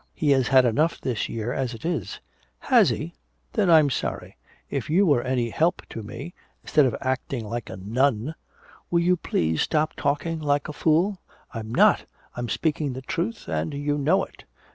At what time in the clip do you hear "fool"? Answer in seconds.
10.73-11.21